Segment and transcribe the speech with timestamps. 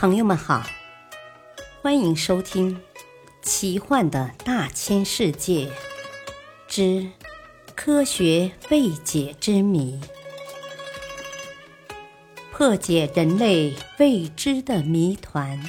[0.00, 0.64] 朋友们好，
[1.82, 2.76] 欢迎收听
[3.42, 5.72] 《奇幻的大千世界
[6.68, 7.10] 之
[7.74, 10.00] 科学未解之谜》，
[12.52, 15.68] 破解人类未知的谜团。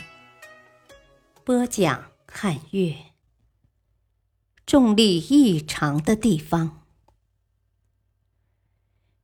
[1.43, 2.93] 播讲：汉月。
[4.68, 6.84] 重力异常的地方，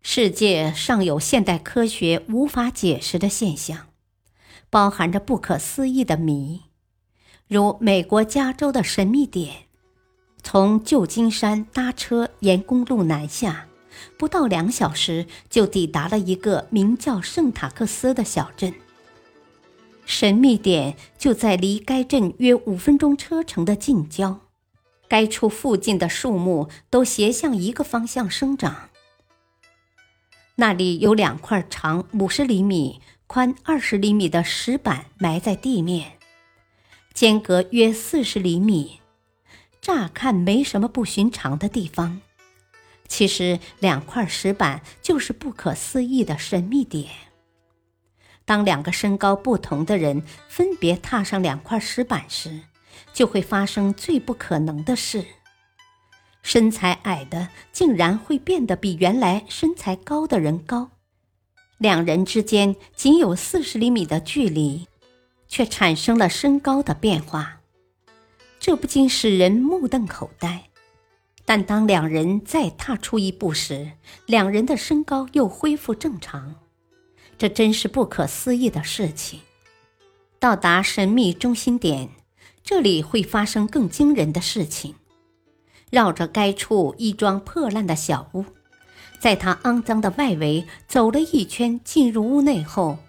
[0.02, 3.90] 世界尚有现代科学无法解释的现象。
[4.76, 6.64] 包含着不可思议的谜，
[7.48, 9.68] 如美国加州的神秘点。
[10.44, 13.68] 从旧金山搭车沿公路南下，
[14.18, 18.74] 不到两小时就抵达了一个名叫圣塔克斯的小镇。
[20.06, 24.42] 神秘点就在离该镇约五分钟车程的近郊，
[25.08, 28.90] 该处附近的树木都斜向一个方向生长。
[30.56, 33.00] 那里有两块长五十厘米。
[33.28, 36.14] 宽二十厘米的石板埋在地面，
[37.14, 39.02] 间隔约四十厘米，
[39.82, 42.22] 乍看没什么不寻常的地方。
[43.08, 47.10] 其实，两块石板就是不可思议的神秘点。
[48.46, 52.62] 当两个身高不同的人分别踏上两块石板时，
[53.12, 55.26] 就会发生最不可能的事：
[56.44, 60.92] 身材矮的竟然会变得比原来身材高的人高。
[61.78, 64.88] 两人之间仅有四十厘米的距离，
[65.48, 67.60] 却产生了身高的变化，
[68.60, 70.70] 这不禁使人目瞪口呆。
[71.44, 73.92] 但当两人再踏出一步时，
[74.26, 76.56] 两人的身高又恢复正常，
[77.38, 79.42] 这真是不可思议的事情。
[80.40, 82.10] 到达神秘中心点，
[82.64, 84.96] 这里会发生更惊人的事情。
[85.92, 88.46] 绕着该处一幢破烂的小屋。
[89.26, 93.00] 在它肮脏的外围走了一圈，进入屋内后，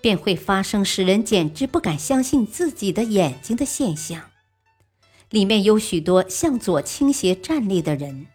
[0.00, 4.30] 便会发生使人简直不敢相信自己的眼睛的现象。
[5.30, 8.28] 里面有许多向左倾斜站立的人，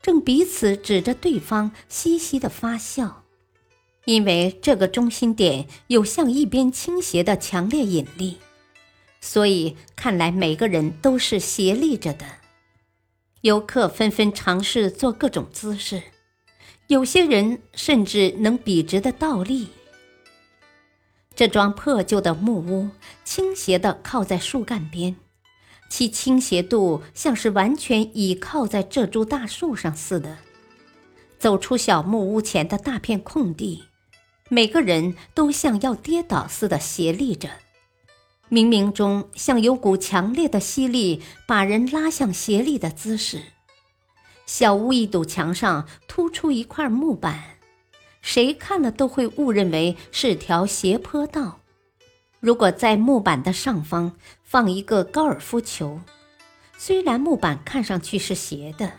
[0.00, 3.24] 正彼此指着对方嘻嘻的发笑，
[4.06, 8.38] 因为这个中心点有向一边倾斜的强烈引力，
[9.20, 12.24] 所以看来每个人都是斜立着的。
[13.42, 16.02] 游客纷纷尝试做各种姿势。
[16.88, 19.68] 有些人甚至能笔直的倒立。
[21.34, 22.88] 这幢破旧的木屋
[23.24, 25.16] 倾斜的靠在树干边，
[25.90, 30.38] 其倾斜度像是完全倚靠在这株大树上似的。
[31.38, 33.82] 走出小木屋前的大片空地，
[34.48, 37.50] 每个人都像要跌倒似的斜立着，
[38.48, 43.42] 冥冥中像有股强烈的吸力把人拉向斜立的姿势。
[44.46, 47.58] 小屋一堵墙上突出一块木板，
[48.22, 51.58] 谁看了都会误认为是条斜坡道。
[52.38, 56.00] 如果在木板的上方放一个高尔夫球，
[56.78, 58.92] 虽然木板看上去是斜的，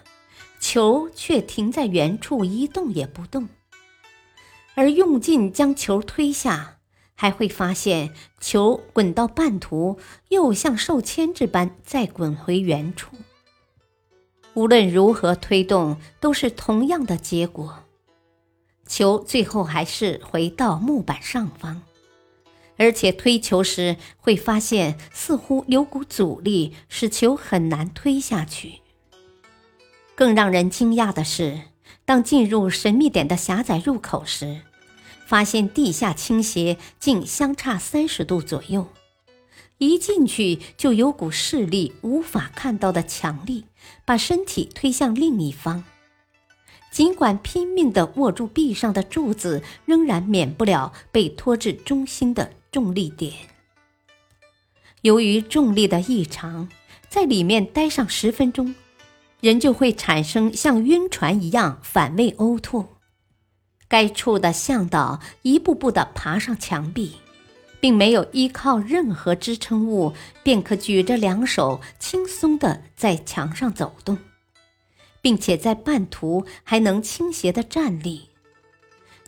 [0.60, 3.48] 球却停在原处一动也不动。
[4.76, 6.80] 而用劲将球推下，
[7.16, 9.98] 还会发现球滚到半途
[10.28, 13.16] 又像受牵制般再滚回原处。
[14.58, 17.84] 无论如何推动，都是同样的结果。
[18.88, 21.84] 球最后还是回到木板上方，
[22.76, 28.82] 而且推球时会发现，似乎有股阻力，使球很难推下去。
[30.16, 31.62] 更让人惊讶的是，
[32.04, 34.62] 当进入神秘点的狭窄入口时，
[35.28, 38.88] 发现地下倾斜竟相差三十度左右。
[39.78, 43.66] 一进去就有股视力无法看到的强力，
[44.06, 45.84] 把身体推向另一方。
[46.90, 53.34] 尽管拼命地握住壁上的柱子，仍然免不了被拖至中心的重力点。
[55.02, 56.68] 由于重力的异常，
[57.08, 58.74] 在里面待上十分钟，
[59.42, 62.88] 人就会产生像晕船一样反胃呕吐。
[63.88, 67.18] 该处的向导一步步地爬上墙壁。
[67.80, 70.14] 并没有依靠任何支撑物，
[70.44, 74.18] 便可举着两手轻松地在墙上走动，
[75.22, 78.30] 并且在半途还能倾斜地站立。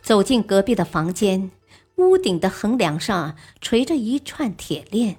[0.02, 1.50] 走进隔壁的房间，
[1.96, 5.16] 屋顶的横梁上垂着一串铁链，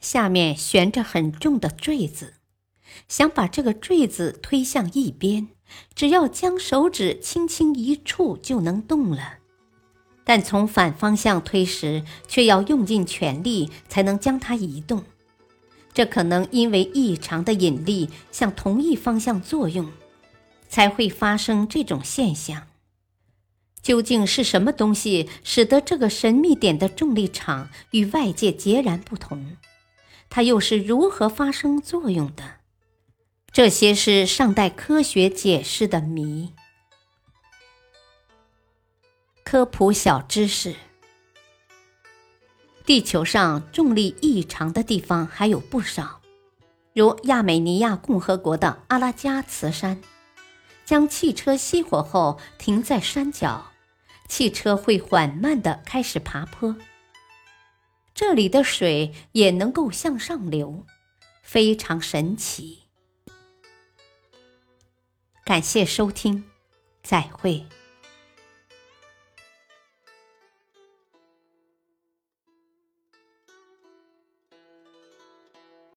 [0.00, 2.34] 下面悬着很重的坠子。
[3.08, 5.48] 想把这个坠子推向一边，
[5.94, 9.38] 只要将手指轻轻一触就能动了。
[10.28, 15.04] 但从反方向推时，却要用尽全力才能将它移动。
[15.94, 19.92] 这可能因为异常的引力向同一方向作用，
[20.68, 22.66] 才会发生这种现象。
[23.80, 29.56] 究竟是什么东西使得这个神秘点的重力场与外界截然不同？
[30.28, 32.56] 它又是如何发生作用的？
[33.52, 36.52] 这些是尚待科学解释的谜。
[39.48, 40.74] 科普小知识：
[42.84, 46.20] 地球上重力异常的地方还有不少，
[46.92, 50.02] 如亚美尼亚共和国的阿拉加茨山，
[50.84, 53.70] 将汽车熄火后停在山脚。
[54.26, 56.74] 汽车会缓慢地开始爬坡，
[58.12, 60.84] 这里的水也能够向上流，
[61.44, 62.80] 非常神奇。
[65.44, 66.42] 感谢收听，
[67.04, 67.64] 再会。